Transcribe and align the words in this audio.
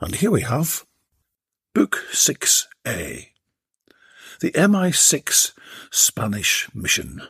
and 0.00 0.14
here 0.16 0.30
we 0.30 0.42
have 0.42 0.86
Book 1.74 2.04
6A 2.12 3.28
The 4.40 4.52
MI6 4.52 5.52
Spanish 5.90 6.68
Mission. 6.72 7.22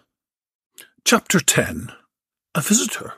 Chapter 1.04 1.40
10 1.40 1.92
A 2.54 2.60
Visitor. 2.60 3.14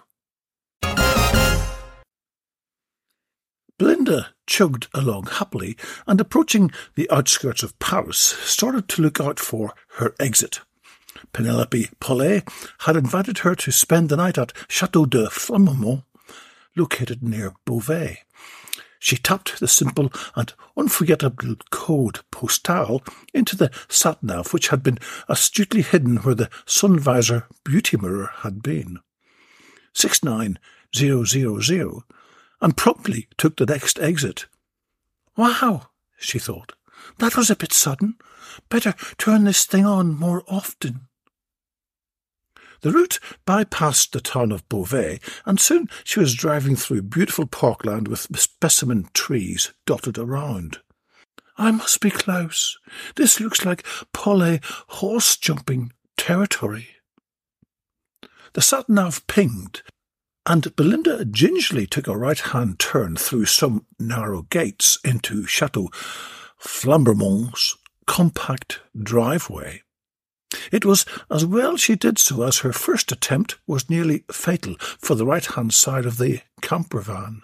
Belinda 3.78 4.34
chugged 4.46 4.88
along 4.94 5.26
happily 5.26 5.76
and, 6.06 6.20
approaching 6.20 6.70
the 6.94 7.10
outskirts 7.10 7.62
of 7.62 7.78
Paris, 7.78 8.18
started 8.18 8.88
to 8.88 9.02
look 9.02 9.20
out 9.20 9.40
for 9.40 9.74
her 9.96 10.14
exit. 10.20 10.60
Penelope 11.32 11.88
Paulet 11.98 12.46
had 12.80 12.96
invited 12.96 13.38
her 13.38 13.54
to 13.56 13.72
spend 13.72 14.10
the 14.10 14.16
night 14.16 14.38
at 14.38 14.52
Chateau 14.68 15.06
de 15.06 15.26
Flammemont, 15.26 16.04
located 16.76 17.22
near 17.22 17.54
Beauvais. 17.64 18.20
She 19.02 19.16
tapped 19.16 19.58
the 19.58 19.66
simple 19.66 20.12
and 20.36 20.52
unforgettable 20.76 21.56
code 21.70 22.20
postal 22.30 23.02
into 23.32 23.56
the 23.56 23.70
sat 23.88 24.22
nav, 24.22 24.52
which 24.52 24.68
had 24.68 24.82
been 24.82 24.98
astutely 25.26 25.80
hidden 25.80 26.18
where 26.18 26.34
the 26.34 26.50
sun 26.66 26.98
visor 26.98 27.46
beauty 27.64 27.96
mirror 27.96 28.30
had 28.40 28.62
been. 28.62 28.98
69000, 29.94 32.02
and 32.60 32.76
promptly 32.76 33.26
took 33.38 33.56
the 33.56 33.64
next 33.64 33.98
exit. 33.98 34.44
Wow, 35.34 35.88
she 36.18 36.38
thought. 36.38 36.74
That 37.18 37.38
was 37.38 37.48
a 37.48 37.56
bit 37.56 37.72
sudden. 37.72 38.16
Better 38.68 38.94
turn 39.16 39.44
this 39.44 39.64
thing 39.64 39.86
on 39.86 40.14
more 40.14 40.44
often. 40.46 41.08
The 42.82 42.90
route 42.92 43.18
bypassed 43.46 44.12
the 44.12 44.20
town 44.20 44.52
of 44.52 44.68
Beauvais, 44.68 45.20
and 45.44 45.60
soon 45.60 45.88
she 46.04 46.20
was 46.20 46.34
driving 46.34 46.76
through 46.76 47.02
beautiful 47.02 47.46
parkland 47.46 48.08
with 48.08 48.28
specimen 48.38 49.08
trees 49.12 49.72
dotted 49.86 50.16
around. 50.16 50.78
I 51.58 51.70
must 51.72 52.00
be 52.00 52.10
close. 52.10 52.78
This 53.16 53.38
looks 53.38 53.66
like 53.66 53.86
Paulet 54.12 54.64
horse 54.88 55.36
jumping 55.36 55.92
territory. 56.16 56.88
The 58.54 58.62
sat 58.62 58.88
nav 58.88 59.26
pinged, 59.26 59.82
and 60.46 60.74
Belinda 60.74 61.26
gingerly 61.26 61.86
took 61.86 62.08
a 62.08 62.16
right 62.16 62.40
hand 62.40 62.78
turn 62.78 63.16
through 63.16 63.44
some 63.44 63.84
narrow 63.98 64.42
gates 64.42 64.98
into 65.04 65.46
Chateau 65.46 65.90
Flambermont's 66.58 67.76
compact 68.06 68.80
driveway. 69.00 69.82
It 70.72 70.84
was 70.84 71.06
as 71.30 71.46
well 71.46 71.76
she 71.76 71.94
did 71.94 72.18
so 72.18 72.42
as 72.42 72.58
her 72.58 72.72
first 72.72 73.12
attempt 73.12 73.58
was 73.66 73.90
nearly 73.90 74.24
fatal 74.30 74.76
for 74.78 75.14
the 75.14 75.26
right 75.26 75.44
hand 75.44 75.72
side 75.72 76.06
of 76.06 76.18
the 76.18 76.40
camper 76.60 77.00
van. 77.00 77.42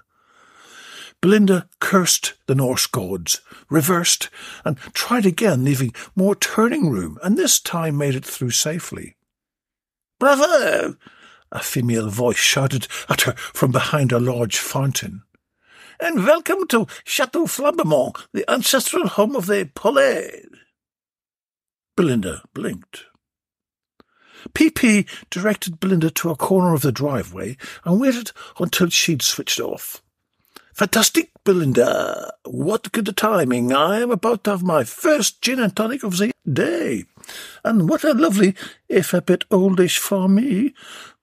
Belinda 1.20 1.68
cursed 1.80 2.34
the 2.46 2.54
Norse 2.54 2.86
gods, 2.86 3.40
reversed, 3.70 4.28
and 4.64 4.76
tried 4.92 5.24
again, 5.24 5.64
leaving 5.64 5.94
more 6.14 6.34
turning 6.34 6.90
room, 6.90 7.18
and 7.22 7.36
this 7.36 7.58
time 7.58 7.96
made 7.96 8.14
it 8.14 8.24
through 8.24 8.50
safely. 8.50 9.16
Bravo! 10.18 10.96
A 11.52 11.60
female 11.60 12.08
voice 12.08 12.36
shouted 12.36 12.86
at 13.08 13.22
her 13.22 13.32
from 13.32 13.72
behind 13.72 14.12
a 14.12 14.20
large 14.20 14.58
fountain. 14.58 15.22
And 15.98 16.26
welcome 16.26 16.66
to 16.68 16.86
Chateau 17.04 17.46
Flambemont, 17.46 18.16
the 18.32 18.50
ancestral 18.50 19.08
home 19.08 19.34
of 19.34 19.46
the 19.46 19.70
Paulet. 19.74 20.46
Belinda 21.96 22.42
blinked. 22.52 23.06
PP 24.50 25.06
directed 25.30 25.80
Belinda 25.80 26.10
to 26.10 26.30
a 26.30 26.36
corner 26.36 26.74
of 26.74 26.82
the 26.82 26.92
driveway 26.92 27.56
and 27.84 28.00
waited 28.00 28.32
until 28.60 28.88
she'd 28.88 29.22
switched 29.22 29.60
off. 29.60 30.02
Fantastic, 30.74 31.30
Belinda. 31.42 32.34
What 32.44 32.92
good 32.92 33.16
timing. 33.16 33.72
I 33.72 34.00
am 34.00 34.10
about 34.10 34.44
to 34.44 34.50
have 34.50 34.62
my 34.62 34.84
first 34.84 35.40
gin 35.40 35.58
and 35.58 35.74
tonic 35.74 36.02
of 36.02 36.18
the 36.18 36.32
day. 36.50 37.06
And 37.64 37.88
what 37.88 38.04
a 38.04 38.12
lovely, 38.12 38.54
if 38.88 39.14
a 39.14 39.22
bit 39.22 39.44
oldish 39.50 39.96
for 39.96 40.28
me, 40.28 40.74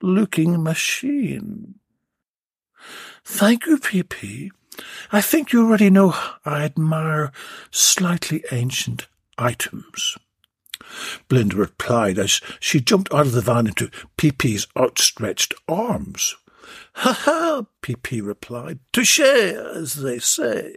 looking 0.02 0.64
machine. 0.64 1.76
Thank 3.24 3.68
you, 3.68 3.78
PP. 3.78 4.50
I 5.12 5.22
think 5.22 5.54
you 5.54 5.64
already 5.64 5.92
know 5.92 6.16
I 6.44 6.64
admire 6.64 7.32
slightly 7.70 8.44
ancient 8.52 9.08
items. 9.38 10.18
Belinda 11.28 11.56
replied 11.56 12.20
as 12.20 12.42
she 12.60 12.80
jumped 12.80 13.14
out 13.14 13.26
of 13.26 13.32
the 13.32 13.42
van 13.42 13.68
into 13.68 13.90
P.P.'s 14.18 14.68
outstretched 14.78 15.54
arms. 15.68 16.36
Ha 16.96 17.14
ha, 17.14 17.66
P.P. 17.82 18.22
replied. 18.22 18.80
Touche, 18.92 19.20
as 19.20 19.96
they 19.96 20.20
say. 20.20 20.76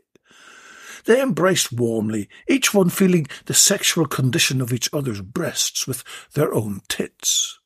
They 1.04 1.22
embraced 1.22 1.72
warmly, 1.72 2.28
each 2.48 2.74
one 2.74 2.88
feeling 2.88 3.28
the 3.44 3.54
sexual 3.54 4.06
condition 4.06 4.60
of 4.60 4.72
each 4.72 4.88
other's 4.92 5.20
breasts 5.20 5.86
with 5.86 6.02
their 6.32 6.52
own 6.52 6.80
tits. 6.88 7.60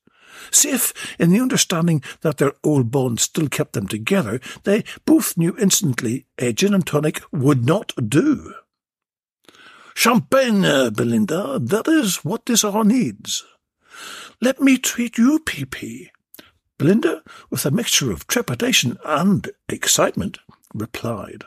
Safe 0.51 0.93
in 1.19 1.31
the 1.31 1.39
understanding 1.39 2.03
that 2.21 2.37
their 2.37 2.53
old 2.63 2.91
bond 2.91 3.19
still 3.19 3.47
kept 3.47 3.73
them 3.73 3.87
together, 3.87 4.39
they 4.63 4.83
both 5.05 5.37
knew 5.37 5.55
instantly 5.57 6.25
a 6.37 6.53
gin 6.53 6.73
and 6.73 6.85
tonic 6.85 7.21
would 7.31 7.65
not 7.65 7.93
do. 8.09 8.53
Champagne, 9.93 10.65
uh, 10.65 10.89
Belinda, 10.89 11.59
that 11.59 11.87
is 11.87 12.23
what 12.25 12.45
this 12.45 12.63
hour 12.63 12.83
needs. 12.83 13.43
Let 14.41 14.59
me 14.59 14.77
treat 14.77 15.17
you, 15.17 15.39
P.P. 15.39 16.09
Belinda, 16.77 17.21
with 17.49 17.65
a 17.65 17.71
mixture 17.71 18.11
of 18.11 18.25
trepidation 18.25 18.97
and 19.05 19.49
excitement, 19.69 20.39
replied. 20.73 21.43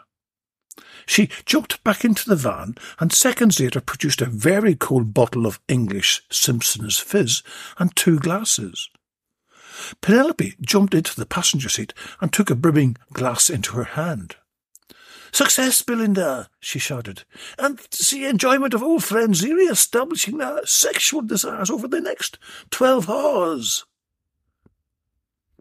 She 1.06 1.28
jumped 1.44 1.82
back 1.84 2.04
into 2.04 2.28
the 2.28 2.36
van 2.36 2.76
and 2.98 3.12
seconds 3.12 3.60
later 3.60 3.80
produced 3.80 4.20
a 4.22 4.26
very 4.26 4.74
cold 4.74 5.12
bottle 5.12 5.46
of 5.46 5.60
English 5.68 6.22
Simpson's 6.30 6.98
Fizz 6.98 7.42
and 7.78 7.94
two 7.94 8.18
glasses. 8.18 8.88
Penelope 10.00 10.54
jumped 10.60 10.94
into 10.94 11.16
the 11.16 11.26
passenger 11.26 11.68
seat 11.68 11.92
and 12.20 12.32
took 12.32 12.48
a 12.48 12.54
brimming 12.54 12.96
glass 13.12 13.50
into 13.50 13.72
her 13.72 13.84
hand. 13.84 14.36
Success, 15.34 15.82
Belinda, 15.82 16.48
she 16.60 16.78
shouted, 16.78 17.24
and 17.58 17.80
the 18.12 18.24
enjoyment 18.24 18.72
of 18.72 18.84
old 18.84 19.02
friends 19.02 19.42
re-establishing 19.42 20.38
their 20.38 20.64
sexual 20.64 21.22
desires 21.22 21.70
over 21.70 21.88
the 21.88 22.00
next 22.00 22.38
twelve 22.70 23.10
hours. 23.10 23.84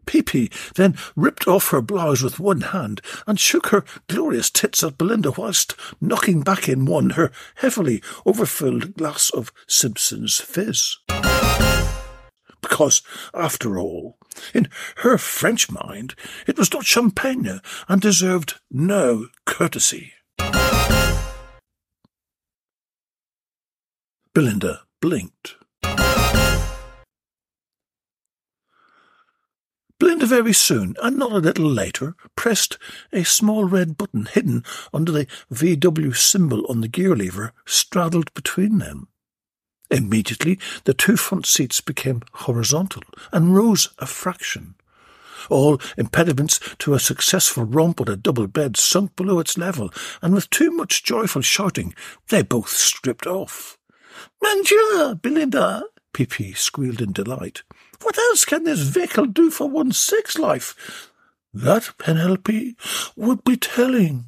Peepee 0.06 0.52
then 0.76 0.96
ripped 1.16 1.48
off 1.48 1.70
her 1.70 1.82
blouse 1.82 2.22
with 2.22 2.38
one 2.38 2.60
hand 2.60 3.00
and 3.26 3.40
shook 3.40 3.70
her 3.70 3.84
glorious 4.06 4.48
tits 4.48 4.84
at 4.84 4.96
Belinda 4.96 5.32
whilst 5.32 5.74
knocking 6.00 6.42
back 6.42 6.68
in 6.68 6.84
one 6.84 7.10
her 7.10 7.32
heavily 7.56 8.00
overfilled 8.24 8.94
glass 8.94 9.28
of 9.30 9.52
Simpson's 9.66 10.40
fizz. 10.40 10.98
Because, 12.64 13.02
after 13.34 13.78
all, 13.78 14.16
in 14.54 14.68
her 14.96 15.18
French 15.18 15.70
mind, 15.70 16.14
it 16.46 16.56
was 16.56 16.72
not 16.72 16.86
champagne 16.86 17.60
and 17.88 18.00
deserved 18.00 18.54
no 18.70 19.26
courtesy. 19.44 20.14
Belinda 24.32 24.80
blinked. 25.02 25.56
Belinda 30.00 30.26
very 30.26 30.54
soon, 30.54 30.96
and 31.02 31.18
not 31.18 31.32
a 31.32 31.36
little 31.36 31.70
later, 31.70 32.16
pressed 32.34 32.78
a 33.12 33.24
small 33.24 33.64
red 33.64 33.98
button 33.98 34.24
hidden 34.24 34.64
under 34.92 35.12
the 35.12 35.26
VW 35.52 36.16
symbol 36.16 36.64
on 36.70 36.80
the 36.80 36.88
gear 36.88 37.14
lever 37.14 37.52
straddled 37.66 38.32
between 38.32 38.78
them. 38.78 39.08
Immediately, 39.94 40.58
the 40.84 40.92
two 40.92 41.16
front 41.16 41.46
seats 41.46 41.80
became 41.80 42.22
horizontal 42.32 43.04
and 43.30 43.54
rose 43.54 43.90
a 44.00 44.06
fraction. 44.06 44.74
All 45.48 45.80
impediments 45.96 46.58
to 46.80 46.94
a 46.94 46.98
successful 46.98 47.62
romp 47.62 48.00
on 48.00 48.08
a 48.08 48.16
double 48.16 48.48
bed 48.48 48.76
sunk 48.76 49.14
below 49.14 49.38
its 49.38 49.56
level, 49.56 49.92
and 50.20 50.34
with 50.34 50.50
too 50.50 50.72
much 50.72 51.04
joyful 51.04 51.42
shouting, 51.42 51.94
they 52.28 52.42
both 52.42 52.70
stripped 52.70 53.24
off. 53.24 53.78
Mon 54.42 54.62
Dieu, 54.64 55.14
Belinda! 55.22 55.84
Peepee 56.12 56.56
squealed 56.56 57.00
in 57.00 57.12
delight. 57.12 57.62
What 58.02 58.18
else 58.18 58.44
can 58.44 58.64
this 58.64 58.80
vehicle 58.80 59.26
do 59.26 59.48
for 59.52 59.68
one's 59.68 59.98
sex 59.98 60.36
life? 60.36 61.12
That, 61.52 61.94
Penelope, 61.98 62.76
would 63.14 63.44
be 63.44 63.56
telling. 63.56 64.24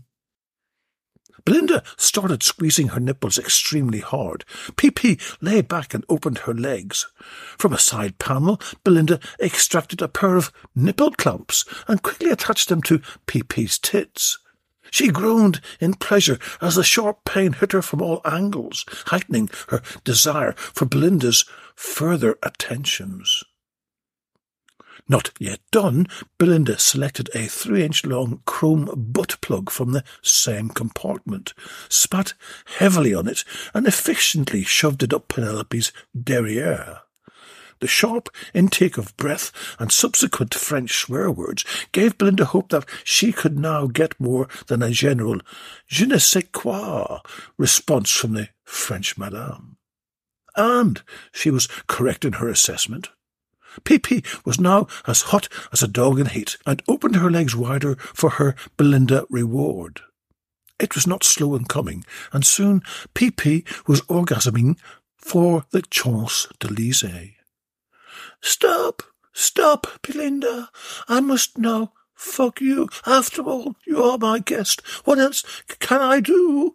Belinda 1.46 1.84
started 1.96 2.43
squeezing 2.43 2.88
her 2.88 3.00
nipples 3.00 3.38
extremely 3.38 4.00
hard. 4.00 4.44
Peepee 4.76 5.20
lay 5.40 5.62
back 5.62 5.94
and 5.94 6.04
opened 6.08 6.38
her 6.38 6.52
legs. 6.52 7.06
From 7.56 7.72
a 7.72 7.78
side 7.78 8.19
panel, 8.19 8.60
Belinda 8.82 9.20
extracted 9.40 10.02
a 10.02 10.08
pair 10.08 10.34
of 10.34 10.52
nipple 10.75 11.12
clamps 11.12 11.64
and 11.87 12.02
quickly 12.02 12.31
attached 12.31 12.69
them 12.69 12.82
to 12.82 13.00
Peepee's 13.26 13.78
tits. 13.78 14.38
She 14.90 15.08
groaned 15.08 15.60
in 15.81 15.94
pleasure 15.94 16.38
as 16.60 16.75
the 16.75 16.82
sharp 16.82 17.25
pain 17.25 17.52
hit 17.52 17.70
her 17.72 17.82
from 17.82 18.02
all 18.02 18.20
angles, 18.25 18.84
heightening 19.06 19.48
her 19.69 19.82
desire 20.02 20.52
for 20.56 20.84
Belinda's 20.84 21.44
further 21.76 22.38
attentions. 22.43 23.44
Not 25.08 25.31
yet 25.38 25.61
done, 25.70 26.08
Belinda 26.37 26.79
selected 26.81 27.31
a 27.32 27.47
three-inch 27.47 28.05
long 28.05 28.43
chrome 28.44 28.91
butt 28.97 29.41
plug 29.41 29.70
from 29.70 29.93
the 29.93 30.03
same 30.20 30.69
compartment, 30.69 31.55
spat 31.88 32.35
heavily 32.79 33.14
on 33.14 33.29
it, 33.29 33.44
and 33.73 33.87
efficiently 33.87 34.64
shoved 34.64 35.05
it 35.05 35.14
up 35.14 35.29
Penelope's 35.29 35.93
derriere. 36.20 37.03
The 37.79 37.87
sharp 37.87 38.31
intake 38.55 38.97
of 38.97 39.17
breath 39.17 39.53
and 39.79 39.93
subsequent 39.93 40.55
French 40.55 40.97
swear 40.97 41.31
words 41.31 41.64
gave 41.93 42.19
Belinda 42.19 42.47
hope 42.47 42.70
that 42.70 42.88
she 43.05 43.32
could 43.32 43.58
now 43.58 43.87
get 43.87 44.19
more 44.19 44.49
than 44.67 44.82
a 44.82 44.91
general 44.91 45.41
je 45.87 46.06
ne 46.06 46.19
sais 46.19 46.44
quoi 46.53 47.20
response 47.58 48.11
from 48.11 48.32
the 48.32 48.49
French 48.64 49.19
madame. 49.19 49.76
And 50.56 51.03
she 51.32 51.50
was 51.50 51.69
correct 51.87 52.25
in 52.25 52.35
her 52.35 52.49
assessment. 52.49 53.11
Peepee 53.84 54.25
was 54.44 54.61
now 54.61 54.87
as 55.06 55.23
hot 55.23 55.49
as 55.73 55.82
a 55.82 55.88
dog 55.88 56.19
in 56.19 56.26
heat, 56.26 56.56
and 56.67 56.82
opened 56.88 57.17
her 57.17 57.31
legs 57.31 57.55
wider 57.55 57.96
for 57.96 58.31
her 58.31 58.55
Belinda 58.76 59.26
reward. 59.31 60.00
It 60.78 60.94
was 60.94 61.06
not 61.06 61.25
slow 61.25 61.55
in 61.55 61.64
coming, 61.64 62.05
and 62.32 62.44
soon 62.44 62.82
Peepee 63.14 63.64
was 63.87 64.02
orgasming 64.02 64.78
for 65.17 65.64
the 65.70 65.82
Champs 65.82 66.46
Elysees. 66.62 67.32
Stop, 68.43 69.02
stop, 69.32 69.87
Belinda. 70.02 70.69
I 71.08 71.20
must 71.20 71.58
now 71.58 71.93
fuck 72.14 72.61
you. 72.61 72.88
After 73.06 73.43
all, 73.43 73.76
you 73.87 74.02
are 74.02 74.19
my 74.19 74.38
guest. 74.38 74.82
What 75.05 75.19
else 75.19 75.43
can 75.79 76.00
I 76.00 76.20
do? 76.20 76.75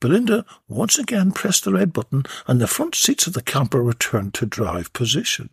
Belinda 0.00 0.44
once 0.68 0.98
again 0.98 1.30
pressed 1.32 1.64
the 1.64 1.72
red 1.72 1.92
button, 1.92 2.24
and 2.46 2.60
the 2.60 2.66
front 2.66 2.94
seats 2.94 3.26
of 3.26 3.34
the 3.34 3.42
camper 3.42 3.82
returned 3.82 4.34
to 4.34 4.46
drive 4.46 4.92
position. 4.92 5.50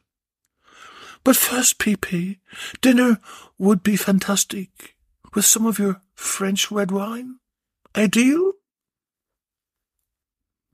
But 1.24 1.36
first, 1.36 1.80
Peepee, 1.80 2.40
dinner 2.82 3.20
would 3.58 3.84
be 3.84 3.96
fantastic, 3.96 4.96
with 5.34 5.46
some 5.46 5.66
of 5.66 5.80
your 5.80 6.02
French 6.16 6.72
red 6.72 6.92
wine. 6.92 7.36
A 7.96 8.08
deal? 8.08 8.54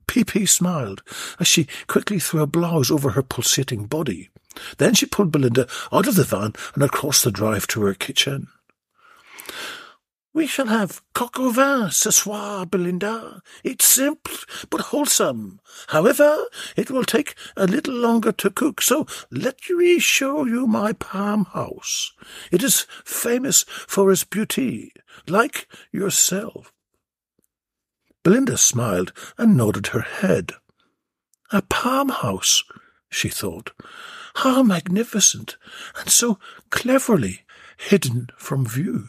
Peepee 0.06 0.48
smiled 0.48 1.02
as 1.38 1.46
she 1.46 1.66
quickly 1.88 2.18
threw 2.18 2.42
a 2.42 2.46
blouse 2.46 2.90
over 2.90 3.10
her 3.10 3.22
pulsating 3.22 3.86
body. 3.86 4.30
Then 4.78 4.94
she 4.94 5.06
pulled 5.06 5.32
Belinda 5.32 5.68
out 5.92 6.08
of 6.08 6.14
the 6.14 6.24
van 6.24 6.54
and 6.74 6.82
across 6.82 7.22
the 7.22 7.30
drive 7.30 7.66
to 7.68 7.82
her 7.82 7.94
kitchen. 7.94 8.48
We 10.36 10.46
shall 10.46 10.66
have 10.66 11.00
coq 11.14 11.38
au 11.38 11.48
vin 11.48 11.90
ce 11.90 12.10
soir, 12.10 12.66
Belinda. 12.66 13.40
It's 13.64 13.86
simple 13.86 14.34
but 14.68 14.92
wholesome. 14.92 15.60
However, 15.86 16.44
it 16.76 16.90
will 16.90 17.04
take 17.04 17.34
a 17.56 17.66
little 17.66 17.94
longer 17.94 18.32
to 18.32 18.50
cook, 18.50 18.82
so 18.82 19.06
let 19.30 19.58
me 19.70 19.98
show 19.98 20.44
you 20.44 20.66
my 20.66 20.92
palm 20.92 21.46
house. 21.46 22.12
It 22.52 22.62
is 22.62 22.86
famous 23.02 23.64
for 23.88 24.12
its 24.12 24.24
beauty, 24.24 24.92
like 25.26 25.68
yourself. 25.90 26.70
Belinda 28.22 28.58
smiled 28.58 29.14
and 29.38 29.56
nodded 29.56 29.86
her 29.86 30.02
head. 30.02 30.52
A 31.50 31.62
palm 31.62 32.10
house, 32.10 32.62
she 33.08 33.30
thought. 33.30 33.70
How 34.34 34.62
magnificent, 34.62 35.56
and 35.98 36.10
so 36.10 36.38
cleverly 36.68 37.46
hidden 37.78 38.28
from 38.36 38.66
view. 38.66 39.08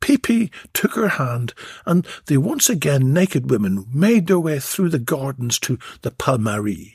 Peepee 0.00 0.50
took 0.72 0.94
her 0.94 1.08
hand, 1.08 1.54
and 1.84 2.06
the 2.26 2.36
once 2.36 2.68
again 2.68 3.12
naked 3.12 3.50
women 3.50 3.86
made 3.92 4.26
their 4.26 4.38
way 4.38 4.58
through 4.58 4.90
the 4.90 4.98
gardens 4.98 5.58
to 5.60 5.78
the 6.02 6.10
Palmarie. 6.10 6.92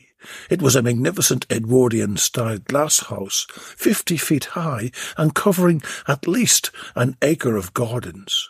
It 0.49 0.61
was 0.61 0.75
a 0.75 0.83
magnificent 0.83 1.47
Edwardian-style 1.49 2.59
glass 2.59 2.99
house, 3.07 3.47
fifty 3.51 4.17
feet 4.17 4.45
high 4.45 4.91
and 5.17 5.33
covering 5.33 5.81
at 6.07 6.27
least 6.27 6.69
an 6.95 7.17
acre 7.21 7.55
of 7.55 7.73
gardens. 7.73 8.49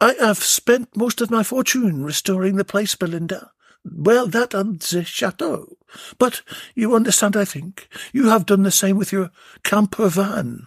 I 0.00 0.14
have 0.20 0.38
spent 0.38 0.96
most 0.96 1.20
of 1.20 1.30
my 1.30 1.42
fortune 1.42 2.04
restoring 2.04 2.56
the 2.56 2.64
place, 2.64 2.94
Belinda. 2.94 3.50
Well, 3.84 4.26
that 4.28 4.54
and 4.54 4.80
the 4.80 5.04
chateau. 5.04 5.76
But 6.18 6.42
you 6.74 6.94
understand, 6.94 7.36
I 7.36 7.44
think. 7.44 7.88
You 8.12 8.28
have 8.28 8.46
done 8.46 8.62
the 8.62 8.70
same 8.70 8.96
with 8.96 9.12
your 9.12 9.30
camper 9.62 10.08
van. 10.08 10.66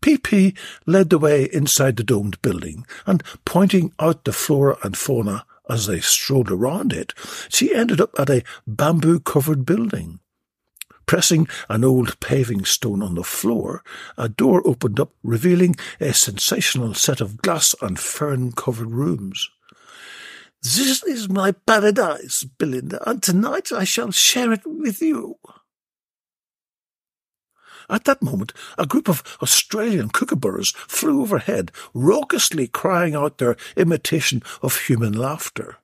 PP 0.00 0.56
led 0.86 1.10
the 1.10 1.18
way 1.18 1.44
inside 1.52 1.96
the 1.96 2.04
domed 2.04 2.40
building, 2.42 2.86
and 3.06 3.22
pointing 3.44 3.92
out 3.98 4.24
the 4.24 4.32
flora 4.32 4.76
and 4.82 4.96
fauna 4.96 5.44
as 5.68 5.86
they 5.86 6.00
strolled 6.00 6.50
around 6.50 6.92
it, 6.92 7.12
she 7.48 7.74
ended 7.74 8.00
up 8.00 8.18
at 8.18 8.30
a 8.30 8.44
bamboo 8.66 9.20
covered 9.20 9.64
building. 9.64 10.20
Pressing 11.06 11.48
an 11.68 11.84
old 11.84 12.18
paving 12.20 12.64
stone 12.64 13.02
on 13.02 13.14
the 13.14 13.24
floor, 13.24 13.82
a 14.16 14.28
door 14.28 14.62
opened 14.66 14.98
up, 14.98 15.12
revealing 15.22 15.76
a 16.00 16.14
sensational 16.14 16.94
set 16.94 17.20
of 17.20 17.42
glass 17.42 17.74
and 17.82 17.98
fern 17.98 18.52
covered 18.52 18.90
rooms. 18.90 19.50
This 20.62 21.02
is 21.02 21.28
my 21.28 21.52
paradise, 21.52 22.44
Belinda, 22.44 23.06
and 23.08 23.22
tonight 23.22 23.70
I 23.70 23.84
shall 23.84 24.10
share 24.12 24.50
it 24.50 24.62
with 24.64 25.02
you. 25.02 25.36
At 27.88 28.04
that 28.04 28.22
moment, 28.22 28.52
a 28.78 28.86
group 28.86 29.08
of 29.08 29.22
Australian 29.42 30.08
kookaburras 30.08 30.74
flew 30.74 31.22
overhead, 31.22 31.70
raucously 31.92 32.66
crying 32.66 33.14
out 33.14 33.38
their 33.38 33.56
imitation 33.76 34.42
of 34.62 34.78
human 34.80 35.12
laughter. 35.12 35.76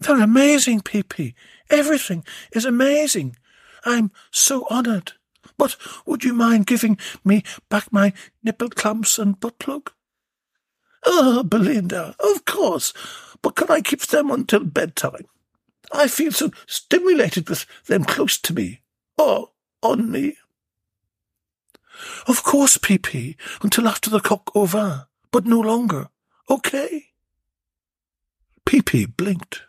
They're 0.00 0.22
amazing, 0.22 0.82
P.P. 0.82 1.34
Everything 1.70 2.24
is 2.52 2.64
amazing. 2.64 3.36
I'm 3.84 4.10
so 4.30 4.66
honoured. 4.70 5.12
But 5.56 5.76
would 6.06 6.22
you 6.22 6.32
mind 6.32 6.66
giving 6.66 6.98
me 7.24 7.42
back 7.68 7.92
my 7.92 8.12
nipple 8.42 8.68
clamps 8.68 9.18
and 9.18 9.40
butt 9.40 9.58
plug? 9.58 9.90
Oh, 11.04 11.42
Belinda, 11.42 12.14
of 12.20 12.44
course. 12.44 12.92
But 13.42 13.56
can 13.56 13.70
I 13.70 13.80
keep 13.80 14.02
them 14.02 14.30
until 14.30 14.64
bedtime? 14.64 15.26
I 15.92 16.06
feel 16.06 16.32
so 16.32 16.50
stimulated 16.66 17.48
with 17.48 17.66
them 17.86 18.04
close 18.04 18.38
to 18.38 18.54
me, 18.54 18.82
or 19.16 19.50
on 19.82 20.10
me. 20.10 20.36
Of 22.26 22.42
course, 22.42 22.78
PP, 22.78 23.36
until 23.62 23.88
after 23.88 24.10
the 24.10 24.20
coq 24.20 24.50
au 24.54 24.66
vin, 24.66 25.02
but 25.30 25.46
no 25.46 25.60
longer. 25.60 26.08
Okay? 26.50 27.06
PP 28.66 29.16
blinked. 29.16 29.62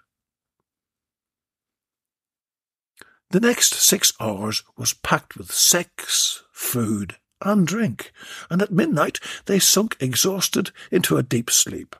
The 3.32 3.40
next 3.40 3.76
six 3.76 4.12
hours 4.20 4.64
was 4.76 4.94
packed 4.94 5.38
with 5.38 5.52
sex, 5.52 6.44
food, 6.52 7.18
and 7.42 7.66
drink, 7.68 8.12
and 8.50 8.62
at 8.62 8.72
midnight 8.72 9.20
they 9.46 9.60
sunk 9.60 9.96
exhausted 10.00 10.72
into 10.92 11.18
a 11.18 11.24
deep 11.24 11.50
sleep. 11.50 11.96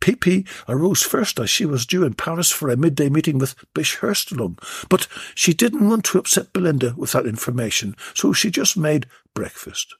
P.P. 0.00 0.46
arose 0.68 1.02
first 1.02 1.38
as 1.38 1.50
she 1.50 1.66
was 1.66 1.84
due 1.84 2.04
in 2.04 2.14
Paris 2.14 2.50
for 2.50 2.70
a 2.70 2.76
midday 2.76 3.08
meeting 3.08 3.38
with 3.38 3.54
Bish 3.74 3.98
Herstelung, 3.98 4.58
but 4.88 5.08
she 5.34 5.52
didn't 5.52 5.86
want 5.86 6.04
to 6.06 6.18
upset 6.18 6.52
Belinda 6.52 6.94
with 6.96 7.12
that 7.12 7.26
information, 7.26 7.96
so 8.14 8.32
she 8.32 8.50
just 8.50 8.76
made 8.76 9.06
breakfast. 9.34 9.94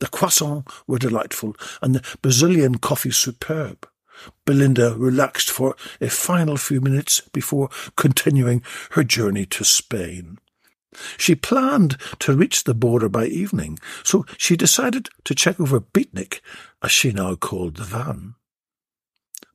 The 0.00 0.06
croissants 0.06 0.70
were 0.86 0.98
delightful, 0.98 1.56
and 1.82 1.94
the 1.94 2.16
Brazilian 2.22 2.78
coffee 2.78 3.10
superb. 3.10 3.88
Belinda 4.44 4.94
relaxed 4.96 5.50
for 5.50 5.76
a 6.00 6.08
final 6.08 6.56
few 6.56 6.80
minutes 6.80 7.20
before 7.32 7.68
continuing 7.96 8.62
her 8.92 9.04
journey 9.04 9.46
to 9.46 9.64
Spain. 9.64 10.38
She 11.18 11.34
planned 11.34 11.98
to 12.20 12.36
reach 12.36 12.64
the 12.64 12.74
border 12.74 13.08
by 13.08 13.26
evening, 13.26 13.78
so 14.02 14.24
she 14.38 14.56
decided 14.56 15.10
to 15.24 15.34
check 15.34 15.60
over 15.60 15.80
Beatnik, 15.80 16.40
as 16.82 16.90
she 16.90 17.12
now 17.12 17.34
called 17.34 17.76
the 17.76 17.84
van. 17.84 18.34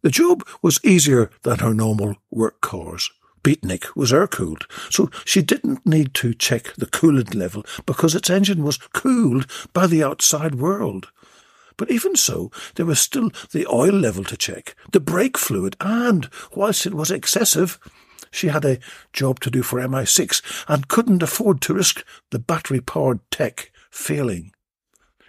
The 0.03 0.09
job 0.09 0.47
was 0.61 0.79
easier 0.83 1.31
than 1.43 1.59
her 1.59 1.73
normal 1.73 2.15
work 2.29 2.61
cars. 2.61 3.09
Beatnik 3.43 3.95
was 3.95 4.13
air-cooled, 4.13 4.67
so 4.89 5.09
she 5.25 5.41
didn't 5.41 5.85
need 5.85 6.13
to 6.15 6.33
check 6.33 6.73
the 6.75 6.85
coolant 6.85 7.33
level 7.33 7.65
because 7.85 8.13
its 8.13 8.29
engine 8.29 8.63
was 8.63 8.77
cooled 8.77 9.47
by 9.73 9.87
the 9.87 10.03
outside 10.03 10.55
world. 10.55 11.09
But 11.77 11.89
even 11.89 12.15
so, 12.15 12.51
there 12.75 12.85
was 12.85 12.99
still 12.99 13.31
the 13.51 13.65
oil 13.65 13.93
level 13.93 14.23
to 14.25 14.37
check, 14.37 14.75
the 14.91 14.99
brake 14.99 15.37
fluid, 15.37 15.75
and, 15.79 16.29
whilst 16.53 16.85
it 16.85 16.93
was 16.93 17.09
excessive, 17.09 17.79
she 18.29 18.47
had 18.47 18.63
a 18.63 18.79
job 19.13 19.39
to 19.39 19.49
do 19.49 19.63
for 19.63 19.79
MI6 19.79 20.65
and 20.67 20.87
couldn't 20.87 21.23
afford 21.23 21.61
to 21.61 21.73
risk 21.73 22.05
the 22.29 22.39
battery-powered 22.39 23.19
tech 23.31 23.71
failing. 23.89 24.51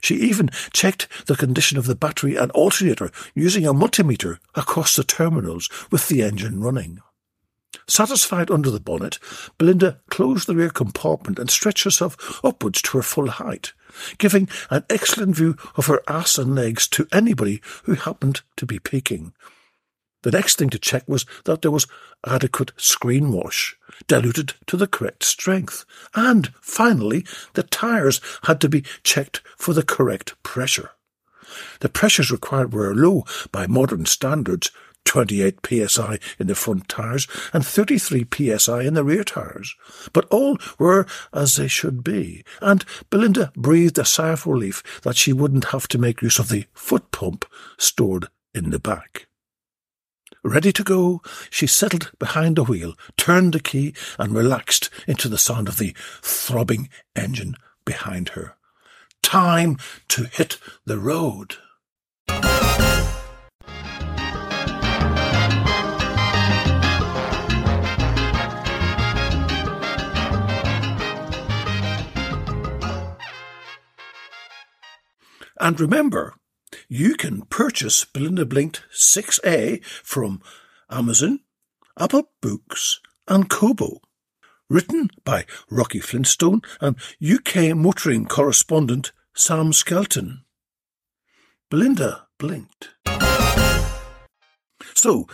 She 0.03 0.17
even 0.17 0.51
checked 0.73 1.09
the 1.27 1.37
condition 1.37 1.79
of 1.79 1.87
the 1.87 1.95
battery 1.95 2.37
and 2.37 2.51
alternator 2.53 3.11
using 3.35 3.67
a 3.67 3.73
multimeter 3.73 4.39
across 4.55 4.97
the 4.97 5.05
terminals 5.05 5.71
with 5.91 6.09
the 6.09 6.23
engine 6.23 6.61
running. 6.61 7.01
Satisfied 7.87 8.51
under 8.51 8.71
the 8.71 8.81
bonnet, 8.81 9.19
Belinda 9.59 10.01
closed 10.11 10.47
the 10.47 10.57
rear 10.57 10.71
compartment 10.71 11.39
and 11.39 11.51
stretched 11.51 11.85
herself 11.85 12.41
upwards 12.45 12.83
to 12.83 12.99
her 12.99 13.03
full 13.03 13.29
height, 13.29 13.73
giving 14.19 14.49
an 14.71 14.85
excellent 14.91 15.37
view 15.37 15.57
of 15.77 15.87
her 15.87 16.03
ass 16.09 16.39
and 16.39 16.55
legs 16.55 16.87
to 16.89 17.09
anybody 17.13 17.61
who 17.85 17.95
happened 17.95 18.43
to 18.57 18.67
be 18.67 18.79
peeking. 18.79 19.33
The 20.23 20.31
next 20.31 20.57
thing 20.57 20.71
to 20.71 20.79
check 20.79 21.03
was 21.09 21.27
that 21.45 21.63
there 21.63 21.71
was 21.71 21.89
adequate 22.25 22.73
screen 22.77 23.33
wash, 23.33 23.77
diluted 24.07 24.55
to 24.67 24.77
the 24.77 24.87
correct 24.87 25.25
strength, 25.25 25.85
and 26.15 26.53
finally, 26.61 27.27
the 27.55 27.65
tyres 27.65 28.21
had 28.45 28.61
to 28.61 28.69
be 28.69 28.85
checked 29.03 29.43
for 29.57 29.75
the 29.75 29.83
correct 29.83 30.41
pressure. 30.43 30.91
The 31.81 31.89
pressures 31.89 32.31
required 32.31 32.73
were 32.73 32.95
low 32.95 33.25
by 33.51 33.67
modern 33.67 34.07
standards, 34.07 34.71
28 35.05 35.59
psi 35.89 36.19
in 36.39 36.47
the 36.47 36.55
front 36.55 36.89
tyres 36.89 37.27
and 37.53 37.67
33 37.67 38.27
psi 38.57 38.83
in 38.83 38.95
the 38.95 39.05
rear 39.05 39.25
tyres. 39.25 39.75
But 40.13 40.27
all 40.31 40.59
were 40.79 41.07
as 41.33 41.57
they 41.57 41.69
should 41.69 42.03
be, 42.03 42.45
and 42.61 42.85
Belinda 43.11 43.53
breathed 43.57 43.99
a 43.99 44.05
sigh 44.05 44.31
of 44.31 44.47
relief 44.47 44.83
that 45.03 45.17
she 45.17 45.33
wouldn't 45.33 45.67
have 45.67 45.89
to 45.89 45.99
make 45.99 46.23
use 46.23 46.39
of 46.39 46.49
the 46.49 46.67
foot 46.73 47.11
pump 47.11 47.45
stored 47.79 48.29
in 48.55 48.71
the 48.71 48.79
back. 48.79 49.27
Ready 50.45 50.73
to 50.73 50.83
go, 50.83 51.23
she 51.51 51.69
settled 51.69 52.11
behind 52.19 52.57
the 52.57 52.65
wheel, 52.65 52.95
turned 53.17 53.53
the 53.53 53.61
key, 53.61 53.95
and 54.19 54.35
relaxed 54.35 54.91
into 55.07 55.29
the 55.29 55.39
sound 55.39 55.69
of 55.69 55.79
the 55.79 55.95
throbbing 56.21 56.89
engine 57.15 57.55
behind 57.85 58.31
her. 58.31 58.57
Time 59.23 59.79
to 60.09 60.25
hit 60.25 60.59
the 60.85 60.99
road. 60.99 61.57
And 75.63 75.79
remember, 75.79 76.35
you 76.89 77.15
can 77.15 77.43
purchase 77.43 78.05
Belinda 78.05 78.45
Blinked 78.45 78.83
6A 78.93 79.85
from 79.85 80.43
Amazon, 80.91 81.39
Apple 81.97 82.33
Books, 82.41 82.99
and 83.29 83.49
Kobo. 83.49 84.01
Written 84.69 85.09
by 85.25 85.47
Rocky 85.71 86.01
Flintstone 86.01 86.63
and 86.81 86.97
UK 87.25 87.77
motoring 87.77 88.27
correspondent 88.27 89.13
Sam 89.37 89.73
Skelton. 89.73 90.45
Belinda 91.71 92.27
blinked. 92.41 92.91
So, 94.95 95.29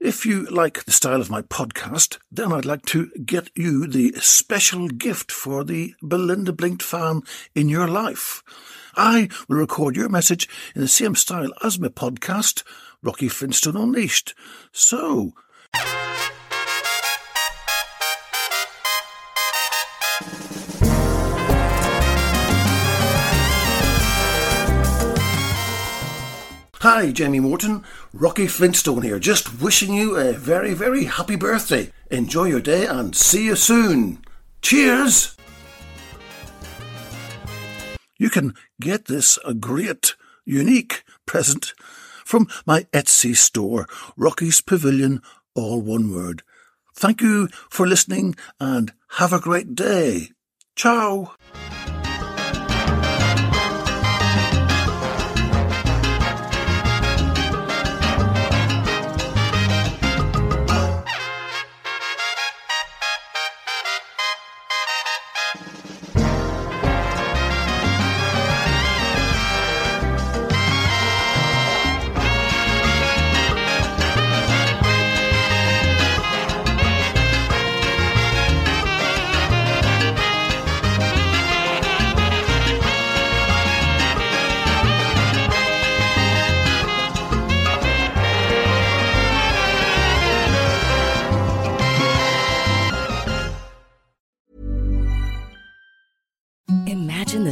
if 0.00 0.24
you 0.24 0.44
like 0.46 0.84
the 0.84 0.92
style 0.92 1.20
of 1.20 1.30
my 1.30 1.42
podcast, 1.42 2.18
then 2.30 2.50
I'd 2.50 2.64
like 2.64 2.86
to 2.86 3.10
get 3.24 3.50
you 3.54 3.86
the 3.86 4.12
special 4.20 4.88
gift 4.88 5.30
for 5.30 5.64
the 5.64 5.94
Belinda 6.02 6.52
Blinked 6.52 6.82
fan 6.82 7.22
in 7.54 7.68
your 7.68 7.88
life. 7.88 8.42
I 8.96 9.28
will 9.48 9.58
record 9.58 9.94
your 9.94 10.08
message 10.08 10.48
in 10.74 10.80
the 10.80 10.88
same 10.88 11.14
style 11.14 11.52
as 11.62 11.78
my 11.78 11.88
podcast, 11.88 12.62
Rocky 13.02 13.28
Flintstone 13.28 13.76
Unleashed. 13.76 14.34
So. 14.72 15.32
Hi, 26.80 27.10
Jamie 27.10 27.40
Morton. 27.40 27.84
Rocky 28.14 28.46
Flintstone 28.46 29.02
here, 29.02 29.18
just 29.18 29.60
wishing 29.60 29.92
you 29.92 30.16
a 30.16 30.32
very, 30.32 30.72
very 30.72 31.04
happy 31.04 31.36
birthday. 31.36 31.92
Enjoy 32.10 32.44
your 32.44 32.60
day 32.60 32.86
and 32.86 33.14
see 33.14 33.46
you 33.46 33.56
soon. 33.56 34.24
Cheers! 34.62 35.35
You 38.18 38.30
can 38.30 38.54
get 38.80 39.06
this 39.06 39.38
a 39.44 39.54
great, 39.54 40.14
unique 40.44 41.04
present 41.26 41.74
from 42.24 42.48
my 42.66 42.82
Etsy 42.92 43.36
store, 43.36 43.86
Rocky's 44.16 44.60
Pavilion, 44.60 45.22
all 45.54 45.80
one 45.80 46.12
word. 46.12 46.42
Thank 46.94 47.20
you 47.20 47.48
for 47.70 47.86
listening 47.86 48.36
and 48.58 48.92
have 49.10 49.32
a 49.32 49.40
great 49.40 49.74
day. 49.74 50.30
Ciao. 50.74 51.34